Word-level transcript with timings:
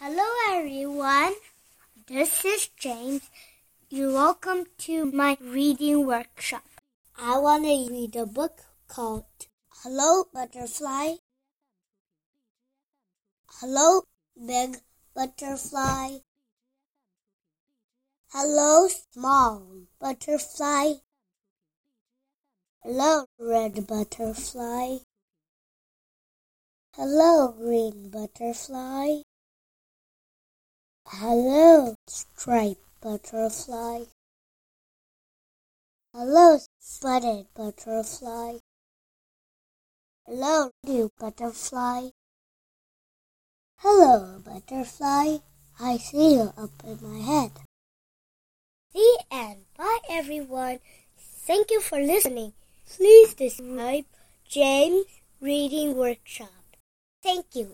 Hello, 0.00 0.22
everyone. 0.52 1.34
This 2.06 2.44
is 2.44 2.68
James. 2.78 3.28
You're 3.90 4.12
welcome 4.12 4.66
to 4.86 5.10
my 5.10 5.36
reading 5.40 6.06
workshop. 6.06 6.62
I 7.20 7.36
want 7.38 7.64
to 7.64 7.88
read 7.90 8.14
a 8.14 8.24
book 8.24 8.60
called 8.86 9.24
Hello, 9.82 10.28
Butterfly. 10.32 11.16
Hello, 13.58 14.02
Big 14.36 14.76
Butterfly. 15.16 16.18
Hello, 18.28 18.86
Small 19.12 19.66
Butterfly. 19.98 20.92
Hello, 22.84 23.24
Red 23.36 23.84
Butterfly. 23.84 24.98
Hello, 26.94 27.52
Green 27.58 28.10
Butterfly. 28.10 29.22
Hello, 31.10 31.94
striped 32.06 32.84
butterfly. 33.00 34.04
Hello, 36.12 36.58
spotted 36.78 37.46
butterfly. 37.56 38.58
Hello, 40.26 40.70
new 40.84 41.10
butterfly. 41.18 42.10
Hello, 43.78 44.38
butterfly. 44.44 45.38
I 45.80 45.96
see 45.96 46.34
you 46.34 46.52
up 46.58 46.72
in 46.84 46.98
my 47.00 47.20
head. 47.20 47.52
The 48.92 49.24
end. 49.30 49.64
Bye, 49.78 50.00
everyone. 50.10 50.80
Thank 51.16 51.70
you 51.70 51.80
for 51.80 51.98
listening. 51.98 52.52
Please 52.86 53.30
subscribe 53.30 54.04
James 54.46 55.06
Reading 55.40 55.96
Workshop. 55.96 56.76
Thank 57.22 57.46
you. 57.54 57.66